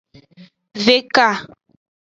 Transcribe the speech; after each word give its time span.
Veka. 0.85 1.29